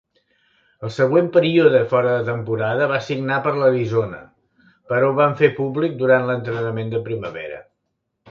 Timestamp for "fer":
5.43-5.51